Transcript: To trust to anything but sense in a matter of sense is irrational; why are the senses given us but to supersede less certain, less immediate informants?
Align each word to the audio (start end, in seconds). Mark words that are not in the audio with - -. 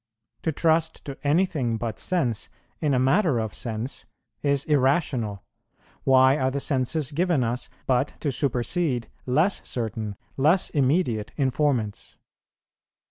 To 0.41 0.51
trust 0.51 1.05
to 1.05 1.15
anything 1.23 1.77
but 1.77 1.99
sense 1.99 2.49
in 2.79 2.95
a 2.95 2.99
matter 2.99 3.37
of 3.37 3.53
sense 3.53 4.07
is 4.41 4.65
irrational; 4.65 5.43
why 6.05 6.37
are 6.37 6.49
the 6.49 6.59
senses 6.59 7.11
given 7.11 7.43
us 7.43 7.69
but 7.85 8.15
to 8.21 8.31
supersede 8.31 9.09
less 9.27 9.61
certain, 9.67 10.15
less 10.37 10.71
immediate 10.71 11.33
informants? 11.37 12.17